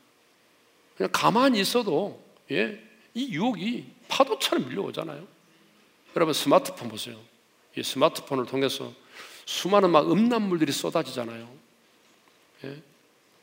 [0.97, 5.27] 그냥 가만히 있어도 예, 이 유혹이 파도처럼 밀려오잖아요.
[6.15, 7.19] 여러분 스마트폰 보세요.
[7.77, 9.04] 이 스마트폰을 통해서
[9.45, 11.49] 수많은 막 음란물들이 쏟아지잖아요.
[12.65, 12.81] 예?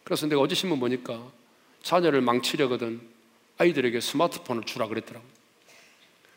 [0.04, 1.30] 그래서 내가 어제 신문 보니까
[1.82, 3.00] 자녀를 망치려거든
[3.58, 5.24] 아이들에게 스마트폰을 주라 그랬더라고.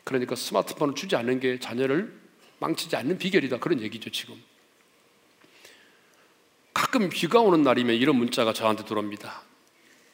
[0.04, 2.16] 그러니까 스마트폰을 주지 않는 게 자녀를
[2.58, 3.58] 망치지 않는 비결이다.
[3.58, 4.40] 그런 얘기죠, 지금.
[6.72, 9.42] 가끔 비가 오는 날이면 이런 문자가 저한테 들어옵니다.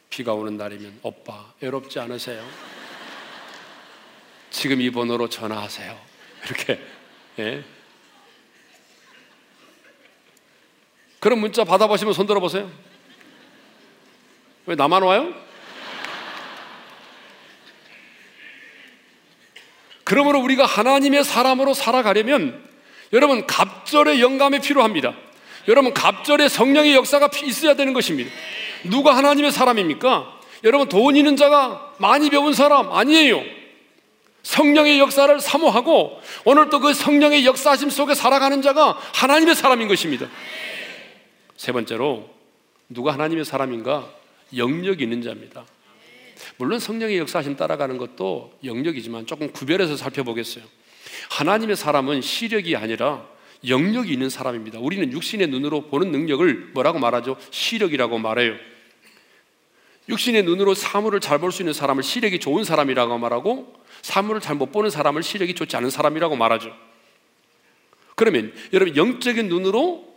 [0.08, 2.46] 비가 오는 날이면 오빠 외롭지 않으세요?
[4.50, 5.98] 지금 이 번호로 전화하세요.
[6.44, 6.80] 이렇게
[7.38, 7.64] 예.
[11.22, 12.68] 그런 문자 받아보시면 손 들어보세요.
[14.66, 15.32] 왜 나만 와요?
[20.02, 22.60] 그러므로 우리가 하나님의 사람으로 살아가려면
[23.12, 25.14] 여러분 갑절의 영감이 필요합니다.
[25.68, 28.28] 여러분 갑절의 성령의 역사가 있어야 되는 것입니다.
[28.82, 30.40] 누가 하나님의 사람입니까?
[30.64, 33.44] 여러분 돈 있는 자가 많이 배운 사람 아니에요.
[34.42, 40.26] 성령의 역사를 사모하고 오늘 또 그 성령의 역사심 속에 살아가는 자가 하나님의 사람인 것입니다.
[41.62, 42.28] 세 번째로
[42.88, 44.12] 누가 하나님의 사람인가?
[44.56, 45.64] 영역 있는 자입니다.
[46.56, 50.64] 물론 성령의 역사심 따라가는 것도 영역이지만 조금 구별해서 살펴보겠어요.
[51.30, 53.28] 하나님의 사람은 시력이 아니라
[53.68, 54.80] 영역이 있는 사람입니다.
[54.80, 57.36] 우리는 육신의 눈으로 보는 능력을 뭐라고 말하죠?
[57.52, 58.56] 시력이라고 말해요.
[60.08, 63.72] 육신의 눈으로 사물을 잘 볼 수 있는 사람을 시력이 좋은 사람이라고 말하고
[64.02, 66.74] 사물을 잘 못 보는 사람을 시력이 좋지 않은 사람이라고 말하죠.
[68.16, 70.11] 그러면 여러분 영적인 눈으로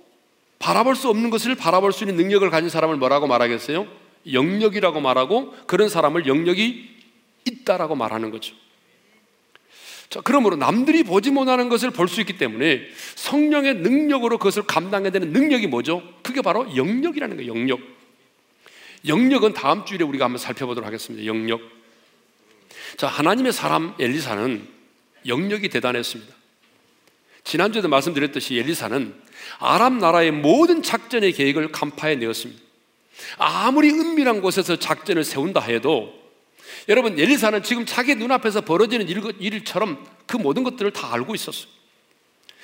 [0.59, 3.87] 바라볼 수 없는 것을 바라볼 수 있는 능력을 가진 사람을 뭐라고 말하겠어요?
[4.31, 6.95] 영역이라고 말하고 그런 사람을 영역이
[7.45, 8.55] 있다라고 말하는 거죠.
[10.09, 15.31] 자, 그러므로 남들이 보지 못하는 것을 볼 수 있기 때문에 성령의 능력으로 그것을 감당해야 되는
[15.31, 16.01] 능력이 뭐죠?
[16.23, 17.79] 그게 바로 영역이라는 거예요, 영역.
[19.07, 21.25] 영역은 다음 주일에 우리가 한번 살펴보도록 하겠습니다.
[21.25, 21.61] 영역.
[22.97, 24.67] 자, 하나님의 사람 엘리사는
[25.27, 26.33] 영역이 대단했습니다.
[27.43, 29.24] 지난주에도 말씀드렸듯이 엘리사는
[29.59, 32.61] 아랍 나라의 모든 작전의 계획을 간파해 내었습니다.
[33.37, 36.13] 아무리 은밀한 곳에서 작전을 세운다 해도
[36.89, 39.07] 여러분 엘리사는 지금 자기 눈앞에서 벌어지는
[39.39, 41.67] 일처럼 그 모든 것들을 다 알고 있었어요.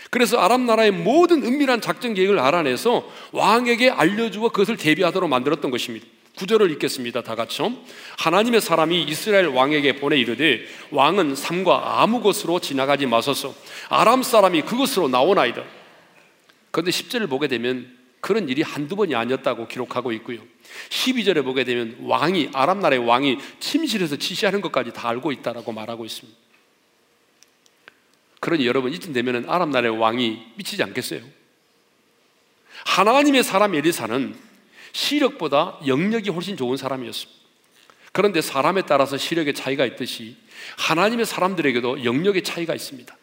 [0.10, 6.06] 그래서 아랍 나라의 모든 은밀한 작전 계획을 알아내서 왕에게 알려주고 그것을 대비하도록 만들었던 것입니다.
[6.36, 7.22] 구절을 읽겠습니다.
[7.22, 7.74] 다 같이요.
[8.18, 13.54] 하나님의 사람이 이스라엘 왕에게 보내 이르되 왕은 삼과 아무 곳으로 지나가지 마소서.
[13.90, 15.64] 아람 사람이 그곳으로 나오나이다.
[16.72, 20.40] 그런데 10절을 보게 되면 그런 일이 한두 번이 아니었다고 기록하고 있고요.
[20.90, 26.40] 12절에 보게 되면 왕이 아랍 나라의 왕이 침실에서 지시하는 것까지 다 알고 있다라고 말하고 있습니다.
[28.40, 31.22] 그러니 여러분 이쯤 되면은 아랍 나라의 왕이 미치지 않겠어요?
[32.86, 34.36] 하나님의 사람 에리사는
[34.94, 37.42] 시력보다 영역이 훨씬 좋은 사람이었습니다.
[38.12, 40.38] 그런데 사람에 따라서 시력의 차이가 있듯이
[40.78, 43.16] 하나님의 사람들에게도 영역의 차이가 있습니다.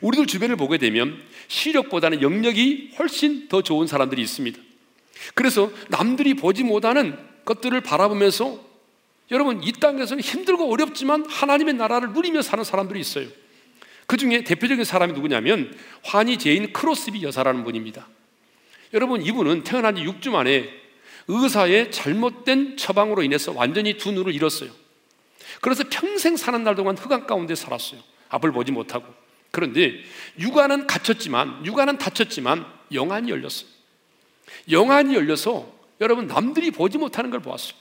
[0.00, 4.58] 우리들 주변을 보게 되면 시력보다는 영역이 훨씬 더 좋은 사람들이 있습니다.
[5.34, 8.60] 그래서 남들이 보지 못하는 것들을 바라보면서
[9.30, 13.28] 여러분 이 땅에서는 힘들고 어렵지만 하나님의 나라를 누리며 사는 사람들이 있어요.
[14.06, 18.08] 그 중에 대표적인 사람이 누구냐면 화니 제인 크로스비 여사라는 분입니다.
[18.92, 20.68] 여러분 이분은 태어난 지 6주 만에
[21.28, 24.70] 의사의 잘못된 처방으로 인해서 완전히 두 눈을 잃었어요.
[25.60, 28.00] 그래서 평생 사는 날 동안 흑암 가운데 살았어요.
[28.28, 29.06] 앞을 보지 못하고.
[29.52, 30.00] 그런데
[30.40, 33.68] 육안은 갇혔지만 육안은 닫혔지만 영안이 열렸어요.
[34.70, 37.74] 영안이 열려서 여러분 남들이 보지 못하는 걸 보았어요.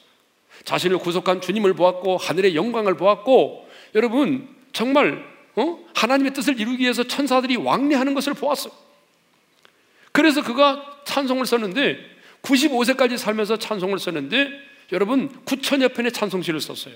[0.65, 5.79] 자신을 구속한 주님을 보았고 하늘의 영광을 보았고 여러분 정말 어?
[5.95, 8.73] 하나님의 뜻을 이루기 위해서 천사들이 왕래하는 것을 보았어요.
[10.11, 11.97] 그래서 그가 찬송을 썼는데
[12.41, 14.49] 95세까지 살면서 찬송을 썼는데
[14.91, 16.95] 여러분 9천여 편의 찬송시를 썼어요.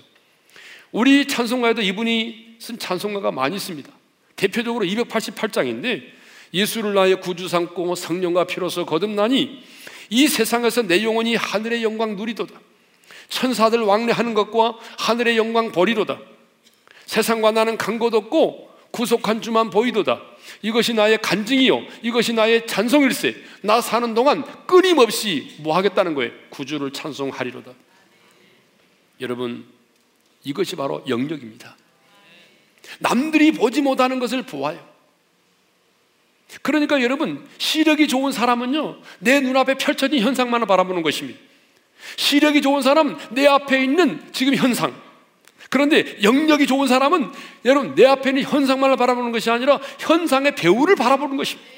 [0.92, 3.90] 우리 찬송가에도 이분이 쓴 찬송가가 많이 있습니다.
[4.36, 6.02] 대표적으로 288장인데
[6.54, 9.64] 예수를 나의 구주 삼고 성령과 피로서 거듭나니
[10.10, 12.60] 이 세상에서 내 영혼이 하늘의 영광 누리도다.
[13.28, 16.20] 천사들 왕래하는 것과 하늘의 영광 버리도다.
[17.06, 20.20] 세상과 나는 간곳 없고 구속한 주만 보이도다.
[20.62, 21.82] 이것이 나의 간증이요.
[22.02, 23.34] 이것이 나의 찬송일세.
[23.62, 26.32] 나 사는 동안 끊임없이 뭐 하겠다는 거예요?
[26.50, 27.72] 구주를 찬송하리로다.
[29.20, 29.66] 여러분,
[30.44, 31.76] 이것이 바로 영역입니다.
[32.98, 34.78] 남들이 보지 못하는 것을 보아요.
[36.62, 41.38] 그러니까 여러분, 시력이 좋은 사람은요, 내 눈앞에 펼쳐진 현상만을 바라보는 것입니다.
[42.16, 44.94] 시력이 좋은 사람은 내 앞에 있는 지금 현상.
[45.68, 47.30] 그런데 영역이 좋은 사람은
[47.64, 51.68] 여러분, 내 앞에 있는 현상만을 바라보는 것이 아니라 현상의 배우를 바라보는 것입니다.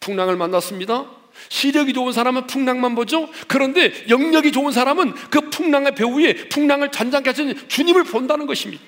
[0.00, 1.06] 풍랑을 만났습니다.
[1.48, 3.28] 시력이 좋은 사람은 풍랑만 보죠.
[3.46, 8.82] 그런데 영역이 좋은 사람은 그 풍랑의 배후에 풍랑을 잔잔케 하시는 주님을 본다는 것입니다.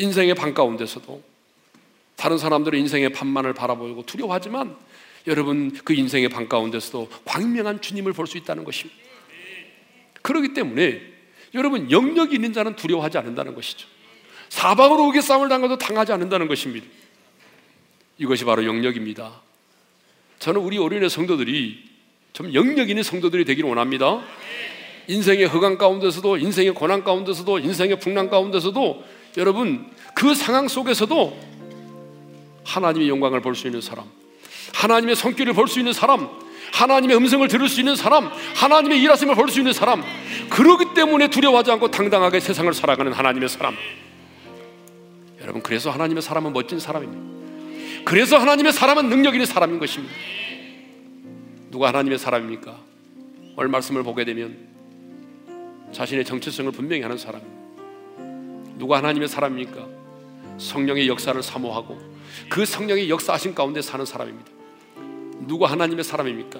[0.00, 1.22] 인생의 방 가운데서도
[2.16, 4.76] 다른 사람들은 인생의 반만을 바라보고 두려워하지만
[5.26, 8.98] 여러분 그 인생의 반 가운데서도 광명한 주님을 볼 수 있다는 것입니다.
[10.22, 11.00] 그렇기 때문에
[11.54, 13.88] 여러분 영역이 있는 자는 두려워하지 않는다는 것이죠.
[14.48, 16.86] 사방으로 오게 싸움을 당해도 당하지 않는다는 것입니다.
[18.18, 19.40] 이것이 바로 영역입니다.
[20.38, 21.90] 저는 우리 어린애 성도들이
[22.32, 24.22] 좀 영역 있는 성도들이 되기를 원합니다.
[25.08, 29.04] 인생의 허강 가운데서도 인생의 고난 가운데서도 인생의 풍랑 가운데서도
[29.36, 31.38] 여러분 그 상황 속에서도
[32.64, 34.04] 하나님의 영광을 볼 수 있는 사람,
[34.74, 36.28] 하나님의 손길을 볼 수 있는 사람,
[36.72, 40.02] 하나님의 음성을 들을 수 있는 사람, 하나님의 일하심을 볼 수 있는 사람,
[40.50, 43.74] 그러기 때문에 두려워하지 않고 당당하게 세상을 살아가는 하나님의 사람.
[45.40, 48.04] 여러분, 그래서 하나님의 사람은 멋진 사람입니다.
[48.04, 50.14] 그래서 하나님의 사람은 능력 있는 사람인 것입니다.
[51.70, 52.78] 누가 하나님의 사람입니까?
[53.56, 54.56] 오늘 말씀을 보게 되면
[55.92, 57.59] 자신의 정체성을 분명히 하는 사람입니다.
[58.80, 59.86] 누가 하나님의 사람입니까?
[60.58, 61.98] 성령의 역사를 사모하고
[62.48, 64.50] 그 성령의 역사하신 가운데 사는 사람입니다.
[65.46, 66.58] 누가 하나님의 사람입니까?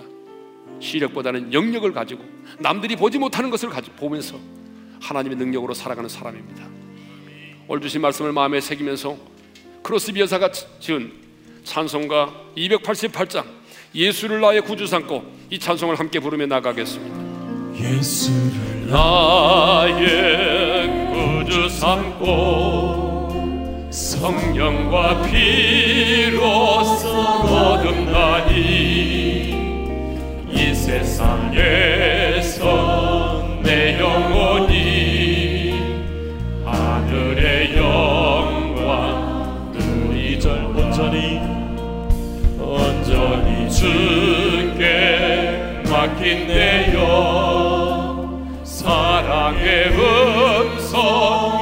[0.81, 2.23] 시력보다는 영역을 가지고
[2.59, 4.39] 남들이 보지 못하는 것을 가지고 보면서
[5.01, 6.63] 하나님의 능력으로 살아가는 사람입니다.
[7.67, 9.17] 오늘 주신 말씀을 마음에 새기면서
[9.83, 11.13] 크로스비 여사가 지은
[11.65, 13.47] 찬송가 288장
[13.95, 17.81] 예수를 나의 구주 삼고 이 찬송을 함께 부르며 나가겠습니다.
[17.83, 20.70] 예수를 나의
[21.51, 23.51] 구주 삼고
[23.91, 28.55] 성령과 피로써 거듭나니
[30.49, 31.59] 이 세상에서
[33.65, 35.75] 내 영혼이
[36.65, 41.41] 하늘의 영광 누리절 온전히
[42.61, 47.91] 온전히 주께 맡긴 내영
[48.63, 50.80] 사랑의 음
[51.21, 51.60] 성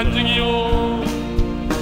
[0.00, 1.04] 간증이요.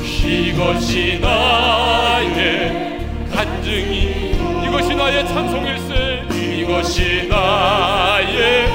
[0.02, 4.32] 이것이 나의 간증이.
[4.66, 6.26] 이것이 나의 찬송일세.
[6.58, 8.66] 이것이 나의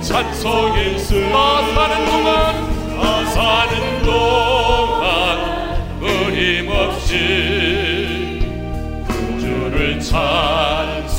[0.00, 1.28] 찬송일세.
[1.32, 2.54] 나 사는 동안
[2.96, 7.18] 나 사는 동안 끊임없이
[9.08, 11.18] 구주를 찬송하리로다.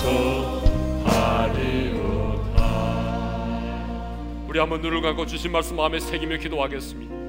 [4.47, 7.24] 우리 한번 눈을 감고 주신 말씀 마음에 새기며 기도하겠습니다.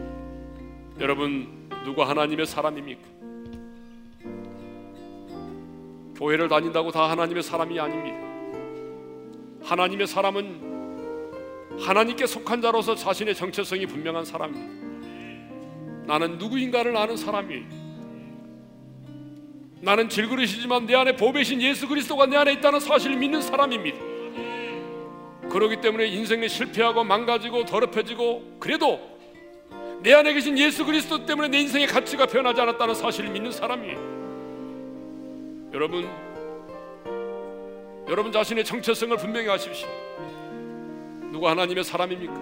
[0.98, 3.02] 여러분 누가 하나님의 사람입니까?
[6.16, 8.18] 교회를 다닌다고 다 하나님의 사람이 아닙니다.
[9.62, 14.86] 하나님의 사람은 하나님께 속한 자로서 자신의 정체성이 분명한 사람입니다.
[16.06, 17.86] 나는 누구인가를 아는 사람이에요.
[19.82, 23.98] 나는 질그릇이지만 내 안에 보배신 예수 그리스도가 내 안에 있다는 사실을 믿는 사람입니다.
[25.50, 29.15] 그렇기 때문에 인생에 실패하고 망가지고 더럽혀지고 그래도
[30.06, 33.98] 내 안에 계신 예수 그리스도 때문에 내 인생의 가치가 변하지 않았다는 사실을 믿는 사람이에요.
[35.74, 36.08] 여러분,
[38.08, 39.88] 여러분 자신의 정체성을 분명히 하십시오.
[41.32, 42.34] 누가 하나님의 사람입니까?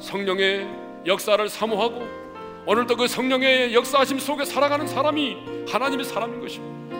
[0.00, 0.66] 성령의
[1.04, 2.08] 역사를 사모하고
[2.64, 5.36] 오늘도 그 성령의 역사하심 속에 살아가는 사람이
[5.68, 6.96] 하나님의 사람인 것입니다.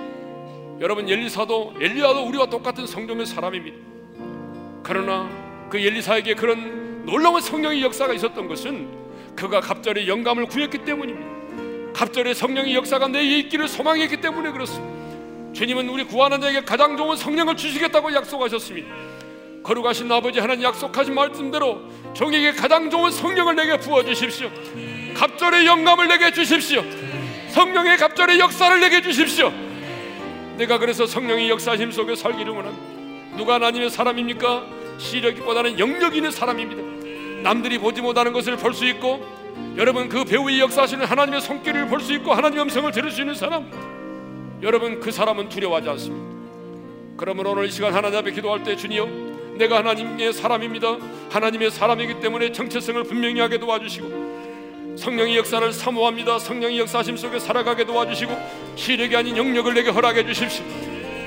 [0.78, 3.78] 여러분 엘리사도 엘리야도 우리와 똑같은 성령의 사람입니다.
[4.82, 5.26] 그러나
[5.70, 9.01] 그 엘리사에게 그런 놀라운 성령의 역사가 있었던 것은
[9.36, 11.92] 그가 갑절의 영감을 구했기 때문입니다.
[11.92, 14.92] 갑절의 성령의 역사가 내에 있기를 소망했기 때문에 그렇습니다.
[15.52, 18.88] 주님은 우리 구하는 자에게 가장 좋은 성령을 주시겠다고 약속하셨습니다.
[19.62, 21.80] 거룩하신 아버지 하나님 약속하신 말씀대로
[22.14, 24.50] 종에게 가장 좋은 성령을 내게 부어 주십시오.
[25.14, 26.82] 갑절의 영감을 내게 주십시오.
[27.50, 29.52] 성령의 갑절의 역사를 내게 주십시오.
[30.56, 33.36] 내가 그래서 성령의 역사심 속에 살기를 원합니다.
[33.36, 34.66] 누가 하나님의 사람입니까?
[34.98, 36.91] 시력보다는 영력 있는 사람입니다.
[37.42, 39.24] 남들이 보지 못하는 것을 볼 수 있고
[39.76, 43.70] 여러분 그 배우의 역사하시는 하나님의 손길을 볼 수 있고 하나님의 음성을 들을 수 있는 사람
[44.62, 46.32] 여러분 그 사람은 두려워하지 않습니다.
[47.16, 49.06] 그러므로 오늘 이 시간 하나님 앞에 기도할 때 주니요
[49.56, 50.96] 내가 하나님의 사람입니다.
[51.30, 56.38] 하나님의 사람이기 때문에 정체성을 분명히 하게 도와주시고 성령의 역사를 사모합니다.
[56.38, 58.36] 성령의 역사심 속에 살아가게 도와주시고
[58.76, 60.64] 시력이 아닌 영역을 내게 허락해 주십시오.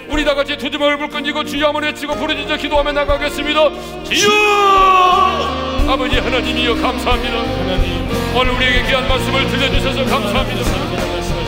[0.10, 4.04] 우리 다 같이 두 주먹을 불끈지고 주여 한번 외치고 부르짖어 기도하며 나가겠습니다.
[4.04, 7.38] 주여 아버지 하나님이여 감사합니다.
[7.38, 10.62] 하나님 오늘 우리에게 귀한 말씀을 들려주셔서 감사합니다.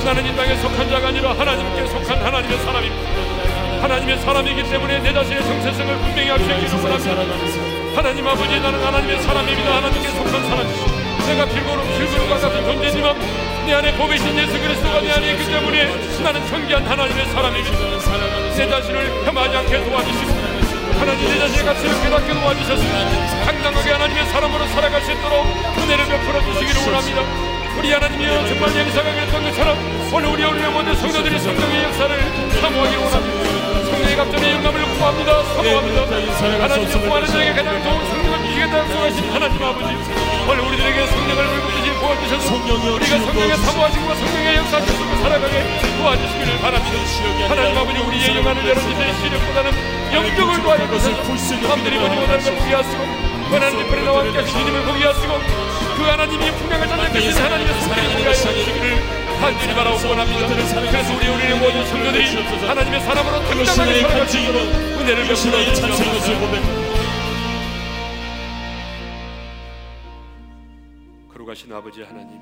[0.05, 5.43] 나는 이 땅에 속한 자가 아니라 하나님께 속한 하나님의 사람입니다 하나님의 사람이기 때문에 내 자신의
[5.43, 7.97] 정체성을 분명히 있기를 원합니다.
[7.97, 9.75] 하나님 아버지 나는 하나님의 사람입니다.
[9.75, 13.15] 하나님께 속한 사람입니다 내가 필고로 필고로과 같은 존재지만
[13.65, 15.85] 내 안에 보배신 예수 그리스도가 내 안에 있기 때문에
[16.23, 17.77] 나는 존귀한 하나님의 사람입니다.
[18.55, 20.46] 내 자신을 폄하지 않게 도와주시고
[20.99, 25.45] 하나님 내 자신의 가치를 깨닫게 도와주셨습니다 당당하게 하나님의 사람으로 살아갈 수 있도록
[25.77, 27.21] 은혜를 베풀어 주시기를 원합니다.
[27.77, 29.77] 우리 하나님이여 정말 예리사가 그랬던 것처럼
[30.11, 32.11] 오늘 우리 오늘 모든 성도들이 성령의 역사를
[32.59, 33.85] 사모하기 원합니다.
[33.85, 35.43] 성령의 갑절의 영감을 구합니다.
[35.43, 36.01] 사모합니다.
[36.01, 39.95] 하나님의 구하는 자에게 가장 좋은 성령을 주시겠다고 약속하신 하나님 아버지
[40.49, 42.55] 오늘 우리들에게 성령을 물고 주신 도와주셔서
[42.95, 45.63] 우리가 성령의 사모하심과 성령의 역사 속에 살아가게
[45.97, 46.97] 도와주시기를 바랍니다.
[47.47, 53.03] 하나님 아버지 우리의 영안을 열어주신 시력보다는 영적을 도하여 주셔서 남들이 보지 못하는 걸 보게 하시고
[53.51, 55.33] 하나님 앞에 나와 함께 하신 주님을 보게 하시고
[55.97, 60.47] 그 하나님이 분명한 전쟁 신 하나님의 손길이 우리가 주시기를 간절히 바라고 원합니다.
[60.47, 62.25] 그래서 우리 우리의 모든 성도들이
[62.67, 66.87] 하나님의 사람으로 당당하게 간증으로 은혜를 베풀어 주시옵소서.
[71.33, 72.39] 거룩하신 아버지 하나님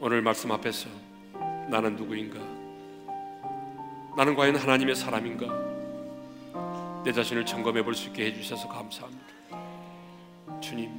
[0.00, 0.88] 오늘 말씀 앞에서
[1.68, 2.38] 나는 누구인가
[4.16, 7.02] 나는 과연 하나님의 사람인가?
[7.04, 9.32] 내 자신을 점검해 볼 수 있게 해주셔서 감사합니다.
[10.60, 10.90] 주님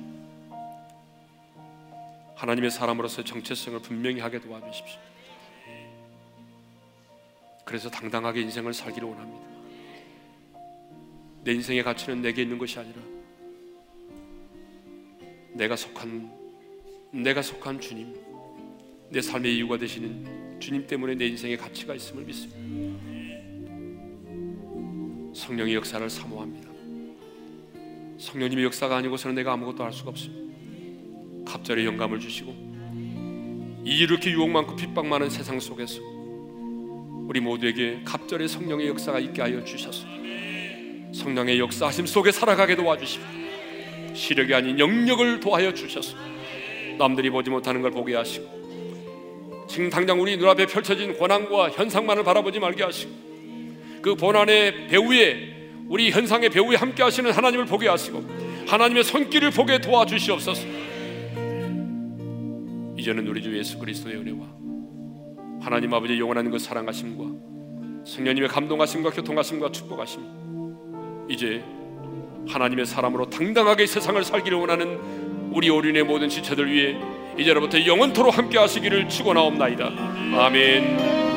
[2.35, 4.99] 하나님의 사람으로서 정체성을 분명히 하게 도와주십시오.
[7.63, 9.47] 그래서 당당하게 인생을 살기를 원합니다.
[11.43, 12.99] 내 인생의 가치는 내게 있는 것이 아니라
[15.53, 16.31] 내가 속한
[17.11, 18.15] 내가 속한 주님
[19.09, 22.92] 내 삶의 이유가 되시는 주님 때문에 내 인생의 가치가 있음을 믿습니다.
[25.43, 26.69] 성령의 역사를 사모합니다.
[28.17, 30.53] 성령님의 역사가 아니고서는 내가 아무것도 할 수가 없습니다.
[31.51, 35.99] 갑절의 영감을 주시고 이렇게 유혹 많고 핍박 많은 세상 속에서
[37.27, 40.05] 우리 모두에게 갑절의 성령의 역사가 있게 하여 주셔서
[41.13, 43.27] 성령의 역사하심 속에 살아가게 도와주십시오.
[44.13, 46.15] 시력이 아닌 영역을 도하여 주셔서
[46.97, 52.83] 남들이 보지 못하는 걸 보게 하시고 지금 당장 우리 눈앞에 펼쳐진 고난과 현상만을 바라보지 말게
[52.83, 53.32] 하시고
[54.03, 55.53] 그 고난의 배후에
[55.87, 58.23] 우리 현상의 배후에 함께 하시는 하나님을 보게 하시고
[58.67, 60.61] 하나님의 손길을 보게 도와주시옵소서
[62.97, 64.39] 이제는 우리 주 예수 그리스도의 은혜와
[65.61, 67.23] 하나님 아버지의 영원한 그 사랑하심과
[68.05, 70.21] 성령님의 감동하심과 교통하심과 축복하심
[71.29, 71.63] 이제
[72.47, 74.99] 하나님의 사람으로 당당하게 세상을 살기를 원하는
[75.53, 76.97] 우리 어린의 모든 지체들 위해
[77.37, 79.85] 이제로부터 영원토록 함께 하시기를 축원하옵나이다.
[80.35, 81.32] 아멘.